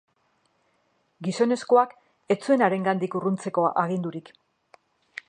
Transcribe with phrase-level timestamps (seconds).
[1.27, 1.93] Gizonezkoak
[2.37, 4.37] ez zuen harengandik urruntzeko agindurik.